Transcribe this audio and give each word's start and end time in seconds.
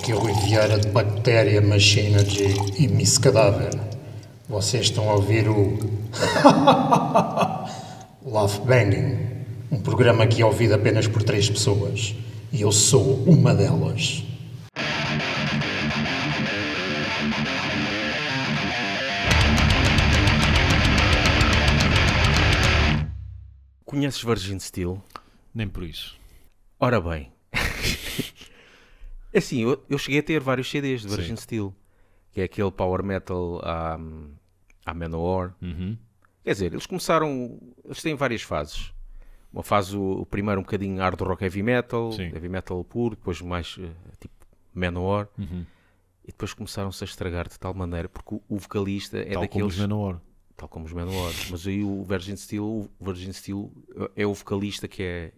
Aqui 0.00 0.14
o 0.14 0.24
Riviera 0.24 0.78
de 0.78 0.88
Bactéria 0.88 1.60
Machinergy 1.60 2.54
e 2.78 2.88
Miss 2.88 3.18
Cadáver. 3.18 3.78
Vocês 4.48 4.86
estão 4.86 5.10
a 5.10 5.14
ouvir 5.14 5.46
o. 5.46 5.78
Love 8.24 8.60
Banging, 8.60 9.44
um 9.70 9.78
programa 9.78 10.26
que 10.26 10.40
é 10.40 10.46
ouvido 10.46 10.72
apenas 10.72 11.06
por 11.06 11.22
três 11.22 11.50
pessoas. 11.50 12.14
E 12.50 12.62
eu 12.62 12.72
sou 12.72 13.22
uma 13.24 13.54
delas. 13.54 14.24
Conheces 23.84 24.22
Virgin 24.22 24.58
Steel? 24.58 25.02
Nem 25.54 25.68
por 25.68 25.82
isso. 25.82 26.16
Ora 26.80 26.98
bem. 27.02 27.30
assim, 29.38 29.62
eu, 29.62 29.82
eu 29.88 29.98
cheguei 29.98 30.20
a 30.20 30.22
ter 30.22 30.40
vários 30.40 30.70
CDs 30.70 31.02
de 31.02 31.08
Virgin 31.08 31.36
Sim. 31.36 31.42
Steel. 31.42 31.74
Que 32.32 32.40
é 32.40 32.44
aquele 32.44 32.70
power 32.70 33.02
metal 33.02 33.60
à, 33.64 33.98
à 34.86 34.94
Manowar. 34.94 35.54
Uhum. 35.60 35.96
Quer 36.44 36.52
dizer, 36.52 36.72
eles 36.72 36.86
começaram... 36.86 37.58
Eles 37.84 38.02
têm 38.02 38.14
várias 38.14 38.42
fases. 38.42 38.92
Uma 39.52 39.62
fase, 39.64 39.96
o, 39.96 40.20
o 40.20 40.26
primeiro 40.26 40.60
um 40.60 40.64
bocadinho 40.64 40.98
hard 40.98 41.20
rock 41.20 41.42
heavy 41.42 41.62
metal, 41.62 42.12
Sim. 42.12 42.26
heavy 42.32 42.48
metal 42.48 42.82
puro, 42.84 43.16
depois 43.16 43.40
mais 43.42 43.76
eh, 43.80 43.88
tipo 44.20 44.32
Manowar. 44.72 45.28
Uhum. 45.36 45.66
E 46.24 46.28
depois 46.28 46.54
começaram-se 46.54 47.02
a 47.02 47.06
estragar 47.06 47.48
de 47.48 47.58
tal 47.58 47.74
maneira, 47.74 48.08
porque 48.08 48.36
o, 48.36 48.42
o 48.48 48.58
vocalista 48.58 49.18
é 49.18 49.24
Tal 49.24 49.32
como 49.34 49.40
daqueles... 49.42 49.74
os 49.74 49.80
Manowar. 49.80 50.20
tal 50.56 50.68
como 50.68 50.84
os 50.86 50.92
Manowar. 50.92 51.32
Mas 51.50 51.66
aí 51.66 51.82
o 51.82 52.04
Virgin 52.04 52.36
Steel, 52.36 52.64
o 52.64 52.88
Virgin 53.00 53.32
Steel 53.32 53.72
é 54.14 54.24
o 54.24 54.32
vocalista 54.32 54.86
que 54.86 55.02
é, 55.02 55.32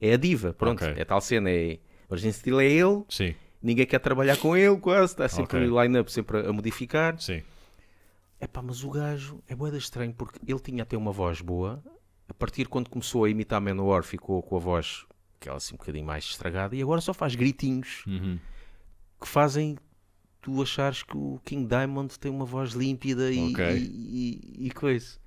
é 0.00 0.14
a 0.14 0.16
diva, 0.16 0.52
pronto, 0.52 0.82
Ok. 0.84 0.94
é 1.00 1.04
tal 1.04 1.20
cena, 1.20 1.48
é 1.48 1.78
Virgin 2.12 2.32
Steel 2.32 2.60
é 2.60 2.66
ele, 2.66 3.04
Sim, 3.08 3.34
ninguém 3.62 3.86
quer 3.86 3.98
trabalhar 3.98 4.36
com 4.36 4.56
ele, 4.56 4.76
quase, 4.78 5.12
está 5.12 5.28
sempre 5.28 5.58
Ok. 5.58 5.68
o 5.70 5.82
line-up 5.82 6.10
sempre 6.12 6.46
a 6.46 6.52
modificar. 6.52 7.20
sim. 7.20 7.42
É 8.40 8.46
pá, 8.48 8.60
mas 8.60 8.82
o 8.82 8.90
gajo 8.90 9.40
é 9.46 9.54
boeda 9.54 9.78
estranho 9.78 10.12
porque 10.12 10.38
ele 10.46 10.58
tinha 10.58 10.82
até 10.82 10.96
uma 10.96 11.12
voz 11.12 11.40
boa, 11.40 11.80
a 12.28 12.34
partir 12.34 12.66
quando 12.66 12.90
começou 12.90 13.24
a 13.24 13.30
imitar 13.30 13.60
Manowar 13.60 14.02
ficou 14.02 14.42
com 14.42 14.56
a 14.56 14.58
voz 14.58 15.06
aquela 15.36 15.56
assim 15.58 15.74
um 15.74 15.78
bocadinho 15.78 16.04
mais 16.04 16.24
estragada 16.24 16.74
e 16.74 16.82
agora 16.82 17.00
só 17.00 17.14
faz 17.14 17.34
gritinhos 17.36 18.04
Uhum. 18.06 18.38
que 19.20 19.28
fazem 19.28 19.76
tu 20.40 20.60
achares 20.60 21.04
que 21.04 21.16
o 21.16 21.40
King 21.44 21.66
Diamond 21.68 22.18
tem 22.18 22.32
uma 22.32 22.44
voz 22.44 22.72
límpida 22.72 23.30
e, 23.30 23.52
Ok. 23.52 23.64
e, 23.76 24.60
e- 24.60 24.66
e 24.66 24.70
coisa. 24.72 25.18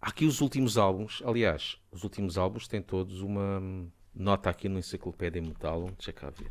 Aqui 0.00 0.24
os 0.26 0.40
últimos 0.40 0.76
álbuns, 0.78 1.22
aliás, 1.24 1.78
os 1.90 2.02
últimos 2.02 2.36
álbuns 2.38 2.66
têm 2.68 2.80
todos 2.82 3.20
uma 3.20 3.62
nota 4.14 4.50
aqui 4.50 4.68
no 4.68 4.78
Enciclopédia 4.78 5.40
Metal, 5.42 5.90
deixa 5.96 6.12
cá 6.12 6.30
ver. 6.30 6.50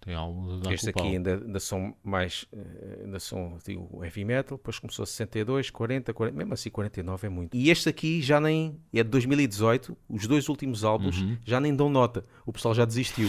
Tem 0.00 0.14
álbuns 0.14 0.60
a 0.60 0.62
dar 0.62 0.70
o 0.70 0.72
aqui 0.90 0.92
pau. 0.92 1.06
ainda, 1.06 1.34
ainda 1.34 1.58
são 1.58 1.96
mais, 2.04 2.46
eh, 2.52 3.00
ainda 3.04 3.18
são 3.18 3.58
digo, 3.66 4.04
heavy 4.04 4.24
metal, 4.24 4.56
depois 4.56 4.78
começou 4.78 5.02
a 5.02 5.06
62, 5.06 5.70
40, 5.70 6.14
40, 6.14 6.36
mesmo 6.38 6.54
assim 6.54 6.70
49 6.70 7.26
é 7.26 7.30
muito. 7.30 7.56
E 7.56 7.70
este 7.70 7.88
aqui 7.88 8.22
já 8.22 8.40
nem, 8.40 8.78
é 8.94 9.02
de 9.02 9.10
2018, 9.10 9.96
os 10.08 10.26
dois 10.28 10.48
últimos 10.48 10.84
álbuns 10.84 11.20
Uhum. 11.20 11.36
já 11.44 11.60
nem 11.60 11.74
dão 11.74 11.88
nota, 11.90 12.24
o 12.44 12.52
pessoal 12.52 12.72
já 12.72 12.84
desistiu. 12.84 13.28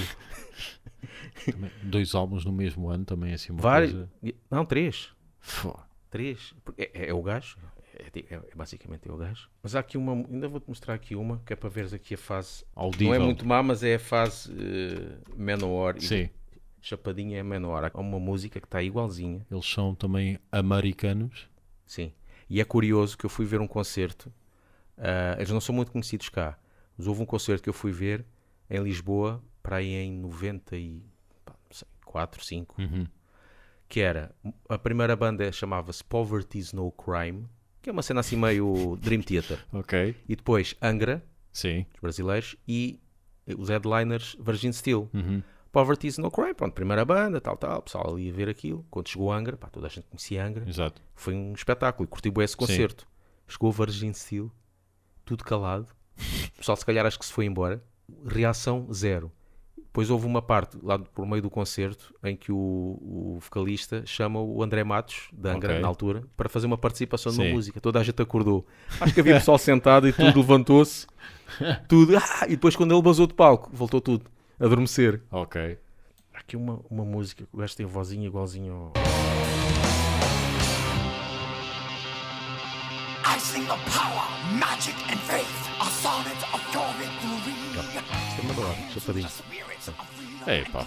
Também- 1.52 1.72
Dois 1.84 2.14
álbuns 2.14 2.46
no 2.46 2.52
mesmo 2.52 2.90
ano 2.90 3.06
também 3.06 3.32
é 3.32 3.36
assim 3.36 3.52
uma 3.52 3.62
Vários, 3.62 3.94
coisa... 3.94 4.10
não, 4.52 4.66
três. 4.66 5.10
Fô. 5.40 5.76
Três. 6.10 6.54
É, 6.78 7.06
é- 7.06 7.10
é 7.10 7.14
o 7.14 7.22
gajo. 7.24 7.58
É, 8.14 8.20
é- 8.20 8.36
é 8.52 8.56
basicamente 8.56 9.10
é 9.10 9.12
o 9.12 9.18
gajo. 9.18 9.50
Mas 9.62 9.76
há 9.76 9.80
aqui 9.80 9.98
uma. 9.98 10.14
Ainda 10.14 10.48
vou-te 10.48 10.68
mostrar 10.68 10.94
aqui 10.94 11.16
uma, 11.16 11.42
que 11.46 11.54
é 11.54 11.56
para 11.56 11.70
veres 11.70 11.94
aqui 11.94 12.14
a 12.14 12.18
fase. 12.18 12.64
Audível. 12.76 13.08
Não 13.08 13.16
é 13.16 13.20
muito 13.20 13.46
má, 13.48 13.62
mas 13.64 13.84
é 13.84 13.96
a 13.96 14.00
fase 14.00 14.52
Manowar. 15.36 15.98
e 15.98 16.02
Sim, 16.02 16.30
Chapadinha 16.82 17.40
é 17.40 17.44
Manowar. 17.44 17.92
Há 17.94 18.00
uma 18.00 18.20
música 18.20 18.60
que 18.60 18.68
está 18.68 18.82
igualzinha. 18.82 19.46
eles 19.52 19.66
são 19.66 19.94
também 19.96 20.40
americanos. 20.52 21.50
Sim. 21.86 22.14
E 22.50 22.62
é 22.62 22.66
curioso 22.66 23.18
que 23.18 23.26
eu 23.26 23.30
fui 23.30 23.46
ver 23.46 23.60
um 23.60 23.68
concerto. 23.68 24.32
ah, 24.98 25.36
eles 25.38 25.50
não 25.52 25.60
são 25.60 25.76
muito 25.76 25.92
conhecidos 25.92 26.30
cá. 26.30 26.58
Mas 26.98 27.08
houve 27.08 27.22
um 27.22 27.26
concerto 27.26 27.62
que 27.64 27.70
eu 27.70 27.74
fui 27.74 27.92
ver 27.92 28.26
em 28.70 28.82
Lisboa, 28.82 29.44
para 29.62 29.76
aí 29.78 29.90
em 29.94 30.12
94, 30.12 32.44
5. 32.44 32.82
Uhum. 32.82 33.06
que 33.90 34.00
era 34.02 34.34
a 34.68 34.78
primeira 34.78 35.16
banda 35.16 35.50
chamava-se 35.52 36.04
Poverty's 36.04 36.74
No 36.74 36.92
Crime, 36.92 37.48
que 37.88 37.90
é 37.90 37.94
uma 37.94 38.02
cena 38.04 38.20
assim 38.20 38.36
meio 38.36 38.98
Dream 39.02 39.22
Theater, 39.22 39.58
Ok. 39.72 40.14
e 40.28 40.36
depois 40.36 40.76
Angra, 40.82 41.24
Sim. 41.54 41.86
os 41.96 42.02
brasileiros, 42.02 42.58
e 42.68 43.00
os 43.58 43.70
headliners 43.70 44.36
Virgin 44.42 44.74
Steel. 44.74 45.10
Uhum. 45.14 45.42
Poverty's 45.72 46.18
No 46.18 46.30
Crime, 46.30 46.54
pronto, 46.54 46.74
primeira 46.74 47.06
banda, 47.06 47.40
tal, 47.40 47.56
tal, 47.56 47.80
o 47.80 47.82
pessoal 47.84 48.14
ali 48.14 48.30
a 48.30 48.34
ver 48.34 48.50
aquilo. 48.50 48.86
Quando 48.90 49.08
chegou 49.08 49.32
Angra, 49.32 49.56
pá, 49.56 49.70
toda 49.70 49.88
a 49.88 49.90
gente 49.90 50.06
conhecia 50.08 50.46
Angra, 50.46 50.68
Exato. 50.68 51.02
foi 51.16 51.34
um 51.34 51.54
espetáculo 51.54 52.04
e 52.06 52.08
curtiu 52.10 52.30
bué 52.30 52.44
esse 52.44 52.58
concerto. 52.58 53.08
Chegou 53.48 53.72
Virgin 53.72 54.12
Steel, 54.14 54.52
tudo 55.24 55.46
calado, 55.46 55.88
o 56.54 56.58
pessoal 56.58 56.76
se 56.76 56.86
calhar 56.86 57.06
acho 57.06 57.18
que 57.18 57.26
se 57.26 57.32
foi 57.32 57.46
embora, 57.46 57.82
reação 58.26 58.92
zero. 58.92 59.32
Depois 59.84 60.10
houve 60.12 60.28
uma 60.28 60.42
parte 60.42 60.78
lá 60.84 61.00
por 61.00 61.26
meio 61.26 61.42
do 61.42 61.50
concerto 61.50 62.14
em 62.24 62.36
que 62.36 62.52
o, 62.52 62.56
o 62.56 63.40
vocalista 63.42 64.04
chama 64.06 64.40
o 64.40 64.62
André 64.62 64.84
Matos, 64.84 65.28
da 65.34 65.54
Angra, 65.54 65.72
Ok. 65.74 65.82
na 65.82 65.88
altura, 65.88 66.24
para 66.36 66.48
fazer 66.48 66.68
uma 66.68 66.78
participação 66.78 67.32
numa 67.32 67.46
Sim. 67.46 67.54
música. 67.54 67.82
Toda 67.82 68.00
a 68.00 68.04
gente 68.04 68.22
acordou. 68.22 68.66
Acho 69.02 69.14
que 69.14 69.20
havia 69.22 69.34
pessoal 69.36 69.58
sentado 69.60 70.08
e 70.08 70.14
tudo 70.14 70.40
levantou-se. 70.40 71.08
Tudo. 71.88 72.16
Ah! 72.18 72.46
E 72.46 72.52
depois, 72.52 72.76
quando 72.76 72.94
ele 72.94 73.02
basou 73.02 73.26
de 73.26 73.34
palco, 73.34 73.70
voltou 73.74 74.02
tudo 74.02 74.26
a 74.60 74.66
adormecer. 74.66 75.22
Ok. 75.32 75.78
Há 76.34 76.40
aqui 76.40 76.56
uma, 76.58 76.80
uma 76.90 77.06
música 77.06 77.46
que 77.46 77.56
o 77.56 77.58
gajo 77.58 77.76
tem 77.76 77.86
vozinha 77.86 78.28
igualzinho 78.28 78.74
ao. 78.74 78.94
I 83.26 83.40
sing 83.40 83.64
of 83.72 83.80
power, 83.90 84.24
magic, 84.60 84.96
and 85.12 85.18
faith. 85.20 85.67
A 85.98 86.00
sonnet 86.00 86.38
of 86.54 86.62
your 86.76 86.86
victory. 87.00 87.56
Isto 88.30 88.40
é 88.40 88.42
uma 88.44 88.54
dor, 88.54 88.76
chapadinho. 88.94 89.28
É 90.46 90.64
pá. 90.66 90.86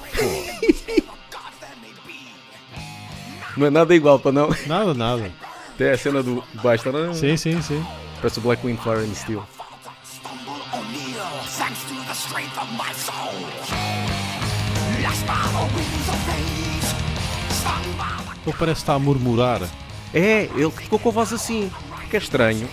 Não 3.56 3.66
é 3.66 3.70
nada 3.70 3.92
igual 3.94 4.20
para 4.20 4.30
não. 4.30 4.48
Nada, 4.66 4.94
nada. 4.94 5.32
Até 5.74 5.92
a 5.92 5.98
cena 5.98 6.22
do 6.22 6.44
baixo. 6.62 6.84
tá- 6.84 7.12
Sim, 7.14 7.36
sim, 7.36 7.60
sim. 7.60 7.84
Parece 8.20 8.38
o 8.38 8.42
Black 8.42 8.64
Wind 8.64 8.78
Fire 8.78 9.00
and 9.00 9.14
Steel. 9.16 9.44
Ele 18.46 18.56
parece 18.58 18.80
estar 18.80 18.94
a 18.94 18.98
murmurar. 18.98 19.62
É, 20.14 20.44
ele 20.54 20.70
ficou 20.70 20.98
com 20.98 21.08
a 21.10 21.12
voz 21.12 21.32
assim. 21.32 21.70
Que 22.08 22.16
é 22.16 22.18
estranho. 22.18 22.68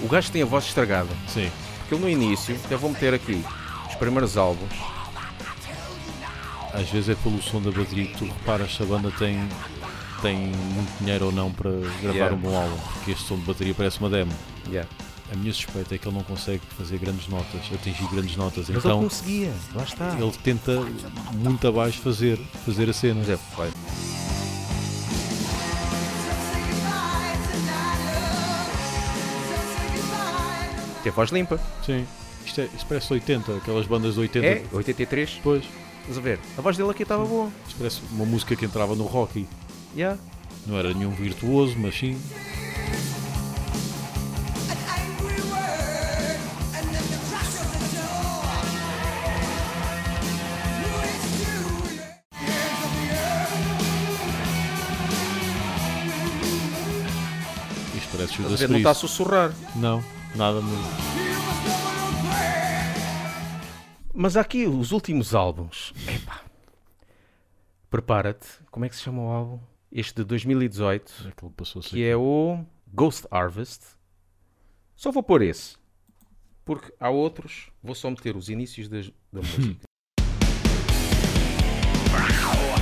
O 0.00 0.08
gajo 0.08 0.30
tem 0.30 0.42
a 0.42 0.46
voz 0.46 0.64
estragada. 0.66 1.08
Sim. 1.28 1.50
Porque 1.80 1.94
ele 1.94 2.02
no 2.02 2.10
início, 2.10 2.56
até 2.64 2.76
vou 2.76 2.90
meter 2.90 3.14
aqui 3.14 3.44
os 3.88 3.94
primeiros 3.96 4.36
álbuns. 4.36 4.72
Às 6.72 6.88
vezes 6.90 7.10
é 7.10 7.14
pelo 7.14 7.40
som 7.42 7.60
da 7.60 7.70
bateria 7.70 8.06
que 8.06 8.18
tu 8.18 8.24
reparas 8.24 8.74
se 8.74 8.82
a 8.82 8.86
banda 8.86 9.10
tem, 9.12 9.48
tem 10.20 10.36
muito 10.36 10.98
dinheiro 10.98 11.26
ou 11.26 11.32
não 11.32 11.52
para 11.52 11.70
gravar 11.70 12.14
Yeah. 12.14 12.34
um 12.34 12.38
bom 12.38 12.56
álbum. 12.60 12.76
Porque 12.94 13.12
este 13.12 13.24
som 13.26 13.36
de 13.36 13.42
bateria 13.42 13.74
parece 13.74 14.00
uma 14.00 14.10
demo. 14.10 14.32
Yeah. 14.68 14.88
A 15.32 15.36
minha 15.36 15.52
suspeita 15.52 15.94
é 15.94 15.98
que 15.98 16.06
ele 16.08 16.16
não 16.16 16.24
consegue 16.24 16.62
fazer 16.76 16.98
grandes 16.98 17.28
notas, 17.28 17.60
atingir 17.72 18.06
grandes 18.08 18.36
notas. 18.36 18.68
Mas 18.68 18.78
então 18.78 18.98
ele 18.98 19.08
conseguia. 19.08 19.52
Lá 19.74 19.84
está. 19.84 20.16
ele 20.18 20.32
tenta 20.42 20.72
muito 21.32 21.66
abaixo 21.66 22.00
fazer, 22.00 22.38
fazer 22.66 22.90
a 22.90 22.92
cena. 22.92 23.20
Mas 23.20 23.30
é, 23.30 23.38
vai. 23.56 23.70
Tem 31.04 31.12
voz 31.12 31.30
limpa. 31.30 31.60
Sim. 31.84 32.06
Isto, 32.46 32.62
é, 32.62 32.64
isto 32.64 32.86
parece 32.86 33.12
80, 33.12 33.58
aquelas 33.58 33.86
bandas 33.86 34.14
de 34.14 34.20
80. 34.20 34.46
É, 34.46 34.64
83. 34.72 35.34
Depois, 35.34 35.64
Estás 36.00 36.16
a 36.16 36.20
ver? 36.22 36.38
A 36.56 36.62
voz 36.62 36.78
dele 36.78 36.90
aqui 36.90 37.02
estava 37.02 37.26
boa. 37.26 37.50
isto 37.66 37.76
parece 37.76 38.00
uma 38.10 38.24
música 38.24 38.56
que 38.56 38.64
entrava 38.64 38.94
no 38.94 39.04
rock. 39.04 39.46
Yeah. 39.94 40.18
Não 40.66 40.78
era 40.78 40.94
nenhum 40.94 41.10
virtuoso, 41.10 41.76
mas 41.78 41.94
sim. 41.94 42.18
Isto 57.94 58.08
parece 58.10 58.32
Estás 58.32 58.32
a 58.32 58.42
Judas 58.42 58.60
ver? 58.60 58.68
Não 58.70 58.78
está 58.78 58.90
a 58.90 58.94
sussurrar. 58.94 59.52
Não, 59.76 60.02
nada 60.36 60.60
mesmo. 60.60 60.84
Mas 64.12 64.36
há 64.36 64.40
aqui 64.42 64.66
os 64.66 64.92
últimos 64.92 65.34
álbuns. 65.34 65.92
Epá. 66.08 66.40
Prepara-te. 67.90 68.46
Como 68.70 68.84
é 68.84 68.88
que 68.88 68.96
se 68.96 69.02
chama 69.02 69.22
o 69.22 69.28
álbum? 69.28 69.60
Este 69.90 70.16
de 70.16 70.24
2018, 70.24 71.28
Aquele 71.28 71.52
passou-se 71.52 71.88
que 71.88 72.04
é 72.04 72.16
o 72.16 72.64
Ghost 72.92 73.26
Harvest. 73.30 73.82
Só 74.96 75.10
vou 75.10 75.22
pôr 75.22 75.42
esse. 75.42 75.76
Porque 76.64 76.92
há 76.98 77.10
outros. 77.10 77.70
Vou 77.82 77.94
só 77.94 78.10
meter 78.10 78.36
os 78.36 78.48
inícios 78.48 78.88
das- 78.88 79.10
da 79.32 79.40
música. 79.40 79.84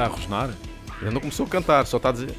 Está 0.00 0.14
a 0.14 0.16
rosnar? 0.16 0.50
Ele 1.02 1.10
não 1.10 1.20
começou 1.20 1.44
a 1.44 1.48
cantar, 1.50 1.86
só 1.86 1.98
está 1.98 2.08
a 2.08 2.12
dizer. 2.12 2.34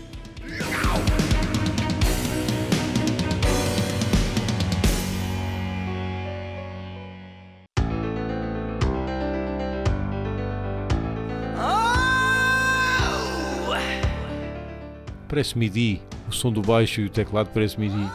Parece 15.29 15.55
MIDI. 15.55 16.01
O 16.27 16.31
som 16.31 16.51
do 16.51 16.63
baixo 16.63 17.01
e 17.01 17.05
o 17.05 17.09
teclado 17.11 17.51
parece 17.53 17.79
MIDI. 17.79 18.09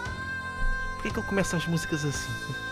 Porquê 0.94 1.10
que 1.10 1.20
ele 1.20 1.26
começa 1.28 1.56
as 1.56 1.64
músicas 1.68 2.04
assim? 2.04 2.65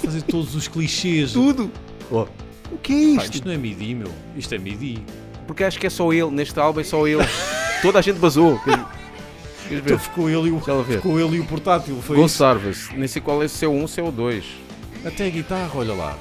Fazer 0.00 0.22
todos 0.22 0.54
os 0.54 0.66
clichês. 0.68 1.32
Tudo! 1.32 1.70
Oh, 2.10 2.26
o 2.72 2.78
que 2.78 2.92
é 2.92 3.16
Pá, 3.16 3.22
isto? 3.24 3.34
isto 3.34 3.46
não 3.46 3.54
é 3.54 3.56
MIDI, 3.58 3.94
meu. 3.94 4.12
Isto 4.36 4.54
é 4.54 4.58
MIDI. 4.58 5.04
Porque 5.46 5.64
acho 5.64 5.78
que 5.78 5.86
é 5.86 5.90
só 5.90 6.12
ele, 6.12 6.30
neste 6.30 6.58
álbum 6.58 6.80
é 6.80 6.84
só 6.84 7.06
ele. 7.06 7.22
Toda 7.82 7.98
a 7.98 8.02
gente 8.02 8.18
basou. 8.18 8.58
Queres- 8.60 8.84
Então 9.70 9.98
ficou 9.98 10.28
ele 10.28 10.48
e 10.48 10.52
o, 10.52 10.60
ficou 10.84 11.20
ele 11.20 11.36
e 11.36 11.40
o 11.40 11.44
portátil. 11.46 11.96
Foi. 12.02 12.28
Service, 12.28 12.94
nem 12.96 13.06
sei 13.08 13.22
qual 13.22 13.42
é 13.42 13.48
se 13.48 13.64
é 13.64 13.68
o 13.68 13.72
1 13.72 13.86
se 13.86 14.00
é 14.00 14.02
o 14.02 14.10
2. 14.10 14.44
Até 15.04 15.26
a 15.26 15.30
guitarra, 15.30 15.70
olha 15.74 15.94
lá. 15.94 16.18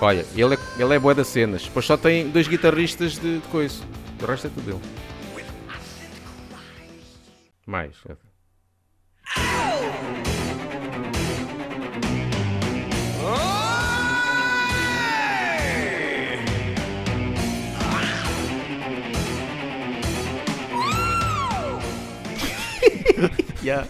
Olha, 0.00 0.24
ele 0.36 0.54
é, 0.54 0.58
ele 0.78 0.94
é 0.94 0.98
boa 0.98 1.14
das 1.14 1.26
cenas. 1.28 1.62
Depois 1.64 1.84
só 1.84 1.96
tem 1.96 2.28
dois 2.30 2.46
guitarristas 2.46 3.12
de, 3.18 3.38
de 3.38 3.48
coisa. 3.48 3.82
O 4.22 4.26
resto 4.26 4.46
é 4.46 4.50
tudo 4.50 4.64
dele. 4.64 4.80
Mais. 7.66 7.94
Yeah. 23.68 23.84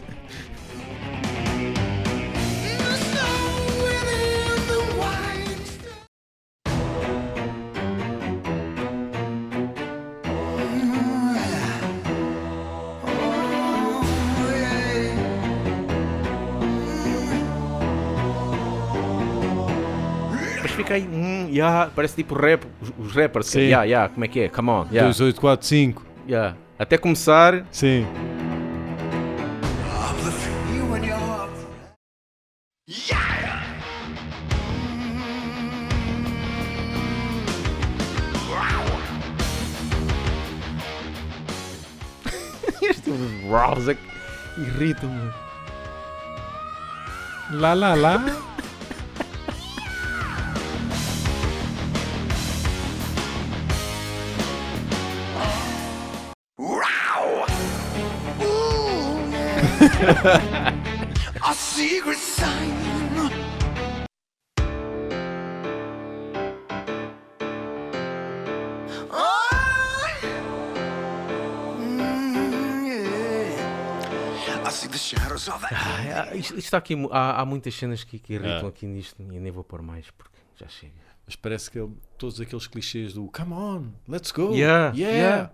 Mas 20.61 20.73
fica 20.73 20.95
aí, 20.95 21.03
hum, 21.07 21.49
yeah, 21.53 21.91
parece 21.95 22.17
tipo 22.17 22.35
rap, 22.35 22.65
os, 22.81 22.93
os 22.99 23.13
rappers. 23.15 23.47
Sim. 23.47 23.61
Yeah, 23.61 23.85
yeah, 23.85 24.09
como 24.09 24.25
é 24.25 24.29
que 24.29 24.41
é? 24.41 24.49
Come 24.49 24.71
on, 24.71 24.87
yeah, 24.91 25.03
2, 25.03 25.21
8, 25.21 25.41
4, 25.41 25.67
5. 25.67 26.07
yeah. 26.29 26.57
Até 26.79 26.97
começar, 26.97 27.65
Sim. 27.73 28.07
Que 43.95 44.61
irrita-me. 44.61 45.33
Lá, 47.51 47.73
lá, 47.73 47.95
lá. 47.95 48.23
Wow! 56.59 57.47
A 61.41 61.55
secret 61.55 62.19
sign. 62.19 63.08
Ah, 75.47 76.35
isto, 76.35 76.51
isto 76.55 76.59
está 76.59 76.79
aqui, 76.79 76.95
há, 77.11 77.41
há 77.41 77.45
muitas 77.45 77.75
cenas 77.75 78.03
que, 78.05 78.19
que 78.19 78.35
irritam 78.35 78.67
É. 78.67 78.69
aqui 78.69 78.87
nisto 78.87 79.23
e 79.23 79.37
eu 79.37 79.41
nem 79.41 79.53
vou 79.53 79.63
pôr 79.65 79.83
mais 79.83 80.11
porque 80.11 80.37
já 80.57 80.67
chega. 80.69 80.93
Mas 81.27 81.37
parece 81.37 81.71
que 81.71 81.79
ele- 81.79 81.93
todos 82.17 82.41
aqueles 82.41 82.67
clichês 82.67 83.13
do 83.15 83.29
Come 83.31 83.53
on, 83.53 83.93
let's 84.09 84.33
go. 84.33 84.55
Yeah, 84.55 84.97
yeah. 84.97 85.51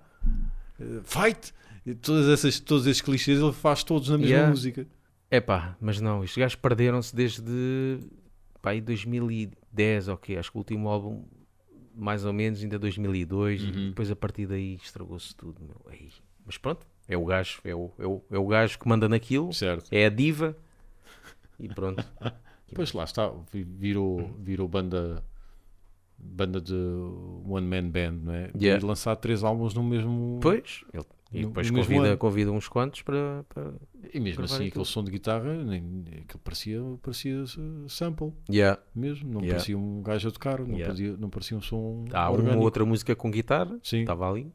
Uh, 0.81 1.03
fight. 1.05 1.53
Todas 2.01 2.29
essas, 2.29 2.59
todos 2.61 2.87
esses 2.87 3.03
clichês 3.03 3.41
ele 3.41 3.53
faz 3.53 3.83
todos 3.85 4.09
na 4.09 4.17
mesma 4.17 4.31
Yeah. 4.33 4.51
música. 4.51 4.87
É 5.31 5.41
pá, 5.41 5.77
mas 5.81 6.01
não, 6.01 6.23
estes 6.23 6.39
gajos 6.39 6.55
perderam-se 6.57 7.15
desde 7.15 7.99
pá, 8.63 8.71
aí 8.71 8.81
2010, 8.81 10.09
ok, 10.09 10.37
acho 10.39 10.51
que 10.51 10.57
o 10.57 10.61
último 10.61 10.89
álbum 10.89 11.25
mais 11.97 12.25
ou 12.25 12.33
menos 12.33 12.63
ainda 12.63 12.79
2002 12.79 13.63
Uhum. 13.63 13.69
e 13.69 13.89
depois 13.89 14.11
a 14.11 14.17
partir 14.17 14.47
daí 14.47 14.77
estragou-se 14.83 15.35
tudo, 15.35 15.61
meu. 15.63 15.77
Ei, 15.93 16.11
Mas 16.47 16.57
pronto, 16.59 16.87
é 17.09 17.17
o 17.17 17.25
gajo, 17.25 17.61
é 17.65 17.75
o, 17.75 17.91
é, 17.99 18.06
o, 18.06 18.23
é 18.31 18.39
o 18.39 18.47
gajo 18.47 18.79
que 18.79 18.89
manda 18.89 19.09
naquilo, 19.09 19.53
Certo. 19.53 19.87
é 19.93 20.06
a 20.06 20.09
diva 20.11 20.56
e 21.59 21.69
pronto. 21.69 22.05
Pois 22.75 22.93
lá 22.93 23.05
está, 23.05 23.31
vi- 23.53 23.62
virou, 23.62 24.35
virou 24.41 24.67
banda 24.67 25.23
banda 26.19 26.61
de 26.61 26.75
one 26.75 27.67
man 27.67 27.89
band, 27.89 28.13
não 28.25 28.32
é? 28.32 28.51
Yeah. 28.61 28.82
E 28.82 28.87
lançar 28.89 29.15
três 29.17 29.44
álbuns 29.44 29.75
no 29.75 29.82
mesmo. 29.84 30.41
Pois, 30.43 30.82
ele, 30.93 31.05
e 31.31 31.43
No- 31.43 31.49
depois 31.49 31.70
mesmo 31.70 31.94
convida, 31.94 32.17
convida 32.17 32.51
uns 32.51 32.67
quantos 32.67 33.03
para. 33.03 33.44
para... 33.49 33.75
E 34.13 34.19
mesmo 34.19 34.39
gravar 34.39 34.44
assim, 34.46 34.55
aquilo. 34.67 34.69
aquele 34.69 34.84
som 34.87 35.05
de 35.05 35.11
guitarra, 35.13 35.55
nem, 35.65 36.05
aquilo 36.25 36.41
parecia, 36.43 36.81
parecia 37.03 37.44
sample 37.89 38.32
Yeah. 38.51 38.81
mesmo, 38.94 39.29
não 39.29 39.41
Yeah. 39.41 39.55
parecia 39.56 39.79
um 39.79 40.03
gajo 40.03 40.29
a 40.29 40.31
tocar, 40.32 40.58
não, 40.61 40.69
Yeah. 40.77 40.87
parecia, 40.87 41.17
não 41.17 41.31
parecia 41.31 41.56
um 41.56 41.61
som. 41.61 42.06
Há 42.13 42.23
uma 42.23 42.31
orgânico. 42.39 42.58
ou 42.58 42.65
outra 42.65 42.84
música 42.84 43.15
com 43.15 43.31
guitarra, 43.31 43.79
Sim. 43.84 44.01
estava 44.01 44.29
ali. 44.29 44.51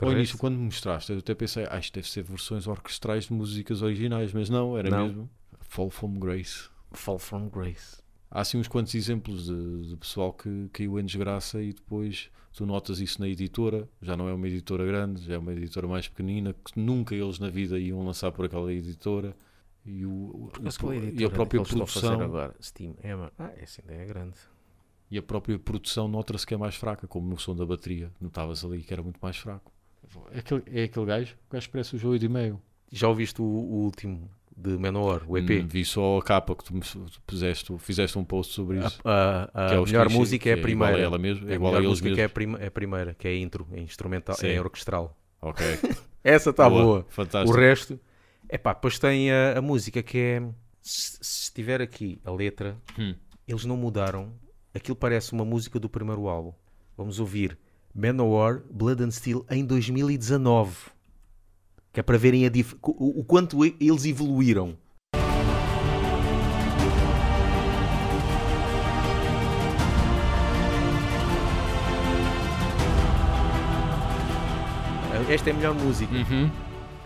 Ao 0.00 0.12
início, 0.12 0.38
quando 0.38 0.56
me 0.56 0.64
mostraste, 0.64 1.12
eu 1.12 1.18
até 1.18 1.34
pensei, 1.34 1.66
ah, 1.70 1.78
isto 1.78 1.94
deve 1.94 2.08
ser 2.08 2.22
versões 2.22 2.66
orquestrais 2.66 3.24
de 3.24 3.32
músicas 3.32 3.82
originais, 3.82 4.32
mas 4.32 4.48
não, 4.48 4.76
era 4.76 4.88
Não. 4.90 5.06
mesmo 5.06 5.30
Fall 5.60 5.90
from 5.90 6.18
Grace. 6.18 6.68
Fall 6.92 7.18
from 7.18 7.48
Grace. 7.48 8.00
Há 8.30 8.40
assim 8.40 8.58
uns 8.58 8.68
quantos 8.68 8.94
exemplos 8.94 9.46
de, 9.46 9.88
de 9.88 9.96
pessoal 9.96 10.32
que 10.32 10.68
caiu 10.72 10.98
em 10.98 11.04
desgraça 11.04 11.60
e 11.62 11.72
depois 11.72 12.30
tu 12.52 12.64
notas 12.66 13.00
isso 13.00 13.20
na 13.20 13.28
editora, 13.28 13.88
já 14.02 14.16
não 14.16 14.28
é 14.28 14.34
uma 14.34 14.46
editora 14.48 14.84
grande, 14.84 15.22
já 15.24 15.34
é 15.34 15.38
uma 15.38 15.52
editora 15.52 15.86
mais 15.88 16.08
pequenina, 16.08 16.52
que 16.54 16.78
nunca 16.78 17.14
eles 17.14 17.38
na 17.38 17.48
vida 17.48 17.78
iam 17.78 18.04
lançar 18.04 18.30
por 18.32 18.44
aquela 18.44 18.72
editora. 18.72 19.34
E, 19.84 20.04
o, 20.04 20.10
o- 20.10 20.52
é 20.92 20.96
a 20.98 21.20
e 21.22 21.24
a 21.24 21.30
própria 21.30 21.62
produção 21.62 22.20
agora? 22.20 22.54
Steam 22.60 22.94
Hammer. 23.02 23.30
Ah, 23.38 23.50
essa 23.56 23.80
ainda 23.82 23.94
é 23.94 24.04
grande. 24.06 24.36
e 25.10 25.16
a 25.18 25.22
própria 25.22 25.58
produção 25.58 26.06
nota-se 26.06 26.46
que 26.46 26.54
é 26.54 26.56
mais 26.56 26.74
fraca, 26.76 27.06
como 27.08 27.28
no 27.28 27.38
som 27.38 27.54
da 27.56 27.64
bateria, 27.66 28.12
notava-se 28.20 28.64
ali 28.66 28.82
que 28.82 28.92
era 28.92 29.02
muito 29.02 29.18
mais 29.20 29.36
fraco. 29.36 29.69
É 30.32 30.38
aquele, 30.40 30.62
é 30.66 30.82
aquele 30.84 31.06
gajo, 31.06 31.34
o 31.48 31.52
gajo 31.54 31.70
parece 31.70 31.96
o 31.96 31.98
Joey 31.98 32.18
de 32.18 32.28
meio. 32.28 32.60
Já 32.92 33.08
ouviste 33.08 33.40
o, 33.40 33.44
o 33.44 33.84
último 33.84 34.28
de 34.56 34.76
Manowar, 34.76 35.22
o 35.28 35.38
EP? 35.38 35.48
Hum, 35.50 35.66
vi 35.66 35.84
só 35.84 36.18
a 36.18 36.22
capa 36.22 36.54
que 36.54 36.64
tu 36.64 36.74
me 36.74 36.80
tu 36.80 37.20
puseste, 37.26 37.76
fizeste 37.78 38.18
um 38.18 38.24
post 38.24 38.52
sobre 38.52 38.78
isso. 38.78 39.00
A, 39.04 39.48
a- 39.54 39.66
a 39.70 39.74
é 39.74 39.80
melhor 39.80 39.86
clichês, 40.06 40.12
música 40.12 40.48
é 40.50 40.52
a 40.52 40.56
é 40.56 40.58
igual 40.58 40.62
a 40.62 40.62
primeira. 40.88 41.00
ela 41.00 41.18
mesmo, 41.18 41.48
é 41.48 41.52
a 41.52 41.54
igual 41.54 41.72
a 41.72 41.76
melhor 41.76 41.88
eles 41.88 42.00
música 42.00 42.08
é 42.08 42.12
a, 42.12 42.16
mesmos. 42.16 42.32
prima- 42.32 42.58
é 42.58 42.66
a 42.66 42.70
primeira, 42.70 43.14
que 43.14 43.28
é 43.28 43.36
intro, 43.38 43.66
é 43.72 43.80
instrumental, 43.80 44.34
Sim. 44.36 44.48
é 44.48 44.60
orquestral. 44.60 45.16
Ok. 45.40 45.64
Essa 46.22 46.50
está 46.50 46.68
boa. 46.68 47.00
O 47.08 47.12
Fantástico. 47.12 47.56
resto, 47.58 47.98
é 48.48 48.58
pá, 48.58 48.74
depois 48.74 48.98
tem 48.98 49.30
a, 49.32 49.58
a 49.58 49.62
música 49.62 50.02
que 50.02 50.18
é. 50.18 50.42
Se, 50.82 51.12
se 51.20 51.42
estiver 51.44 51.80
aqui 51.80 52.20
a 52.24 52.30
letra, 52.30 52.76
Hum. 52.98 53.14
eles 53.48 53.64
não 53.64 53.76
mudaram. 53.76 54.32
Aquilo 54.74 54.96
parece 54.96 55.32
uma 55.32 55.44
música 55.44 55.78
do 55.80 55.88
primeiro 55.88 56.28
álbum. 56.28 56.52
Vamos 56.96 57.18
ouvir 57.18 57.56
Manowar, 57.94 58.62
Blood 58.70 59.02
and 59.02 59.10
Steel 59.10 59.44
em 59.50 59.64
2019. 59.64 60.90
Que 61.92 62.00
é 62.00 62.02
para 62.02 62.18
verem 62.18 62.46
a 62.46 62.48
dif- 62.48 62.76
o, 62.82 63.24
quanto 63.24 63.64
eles 63.64 64.04
evoluíram. 64.04 64.76
esta 75.28 75.50
é 75.50 75.52
a 75.52 75.56
melhor 75.56 75.74
música. 75.74 76.12
Uhum. 76.14 76.50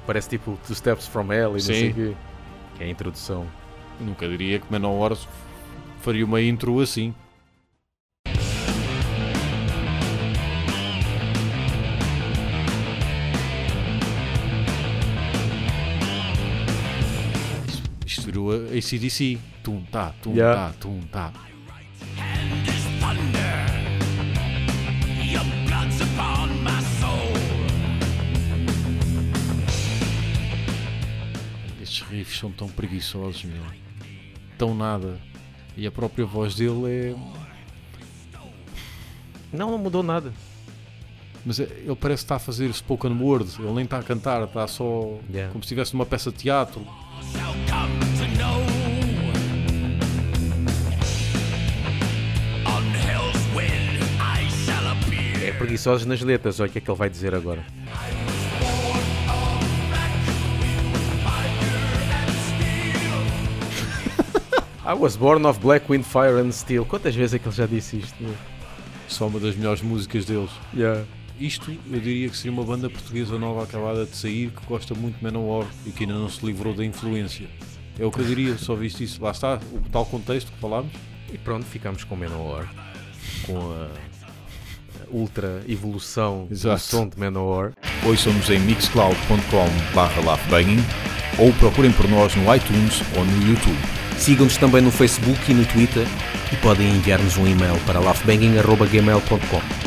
Parece 0.07 0.31
tipo 0.31 0.59
Two 0.67 0.75
Steps 0.75 1.07
From 1.07 1.33
Hell 1.33 1.51
e 1.51 1.53
não 1.55 1.61
sei 1.61 1.91
o 1.91 1.95
quê. 1.95 2.15
Que 2.77 2.85
é 2.85 2.87
a 2.87 2.91
introdução. 2.91 3.47
Nunca 4.01 4.27
diria 4.29 4.59
que 4.59 4.71
Manowar 4.71 5.17
faria 6.01 6.25
uma 6.25 6.41
intro 6.41 6.81
assim. 6.81 7.15
ACDC. 18.51 19.39
Tum, 19.63 19.83
tá, 19.91 20.13
tum, 20.23 20.35
Yeah. 20.35 20.69
tá, 20.69 20.75
tum, 20.79 21.01
tá. 21.11 21.33
Estes 31.83 32.01
riffs 32.09 32.39
são 32.39 32.51
tão 32.51 32.69
preguiçosos, 32.69 33.45
meu. 33.45 33.63
Tão 34.59 34.75
nada. 34.75 35.19
E 35.77 35.87
a 35.87 35.91
própria 35.93 36.25
voz 36.25 36.55
dele 36.55 36.87
é. 36.89 37.15
Não, 39.53 39.71
não 39.71 39.79
mudou 39.79 40.03
nada. 40.03 40.33
Mas 41.45 41.61
é- 41.61 41.65
ele 41.65 41.95
parece 41.97 42.23
que 42.23 42.25
está 42.27 42.37
a 42.37 42.39
fazer 42.39 42.73
spoken 42.73 43.13
word. 43.21 43.55
Ele 43.59 43.73
nem 43.73 43.85
está 43.85 43.99
a 43.99 44.03
cantar, 44.03 44.43
está 44.45 44.67
só. 44.67 45.19
Yeah. 45.31 45.53
como 45.53 45.63
se 45.63 45.67
estivesse 45.67 45.93
numa 45.95 46.07
peça 46.07 46.31
de 46.31 46.39
teatro. 46.39 46.85
Preguiçosos 55.65 56.07
nas 56.07 56.21
letras. 56.21 56.61
Olha 56.61 56.69
o 56.69 56.73
que 56.73 56.77
é 56.77 56.81
que 56.81 56.91
ele 56.91 56.99
vai 56.99 57.09
dizer 57.09 57.35
agora. 57.35 57.65
I 64.87 64.93
was 64.93 65.17
born 65.17 65.47
of 65.47 65.59
black 65.61 65.91
wind, 65.91 66.05
fire 66.05 66.39
and 66.39 66.53
steel. 66.53 66.85
Quantas 66.85 67.15
vezes 67.15 67.35
é 67.35 67.39
que 67.39 67.49
ele 67.49 67.57
já 67.57 67.65
disse 67.65 67.97
isto? 67.97 68.23
Só 69.09 69.27
uma 69.27 69.41
das 69.41 69.57
melhores 69.57 69.81
músicas 69.81 70.27
deles. 70.27 70.51
Yeah. 70.75 71.05
Isto 71.41 71.75
eu 71.91 71.99
diria 71.99 72.29
que 72.29 72.37
seria 72.37 72.53
uma 72.53 72.63
banda 72.63 72.91
portuguesa 72.91 73.39
nova 73.39 73.65
acabada 73.65 74.05
de 74.05 74.15
sair 74.15 74.51
que 74.51 74.67
gosta 74.67 74.95
muito 74.95 75.17
de 75.17 75.25
Manowar 75.25 75.67
e 75.87 75.91
que 75.91 76.05
ainda 76.05 76.15
não 76.15 76.29
se 76.29 76.45
livrou 76.45 76.75
da 76.75 76.85
influência. 76.85 77.49
É 77.99 78.05
o 78.05 78.11
que 78.11 78.21
eu 78.21 78.25
diria, 78.25 78.59
só 78.59 78.75
viste 78.75 79.03
isso. 79.03 79.23
Lá 79.23 79.31
está, 79.31 79.59
o 79.73 79.81
tal 79.91 80.05
contexto 80.05 80.53
que 80.53 80.59
falámos. 80.59 80.93
E 81.33 81.39
pronto, 81.39 81.65
ficamos 81.65 82.05
com 82.05 82.15
Manowar. 82.15 82.71
Com 83.47 83.73
a 83.73 83.89
ultra 85.15 85.63
evolução 85.69 86.47
do 86.47 86.55
Exato. 86.55 86.81
som 86.81 87.07
de 87.09 87.19
Manowar. 87.19 87.73
Ouçam-nos 88.05 88.51
em 88.51 88.59
mixcloud.com/laughbanging 88.61 90.83
ou 91.39 91.53
procurem 91.55 91.93
por 91.93 92.09
nós 92.09 92.35
no 92.35 92.55
iTunes 92.55 93.03
ou 93.17 93.25
no 93.25 93.49
YouTube. 93.49 93.79
Sigam-nos 94.19 94.57
também 94.57 94.83
no 94.83 94.91
Facebook 94.91 95.39
e 95.51 95.55
no 95.55 95.65
Twitter 95.67 96.07
e 96.53 96.57
podem 96.57 96.89
enviar-nos 96.89 97.37
um 97.37 97.47
e-mail 97.47 97.77
para 97.87 98.01
laughbanging.gmail.com. 98.01 99.84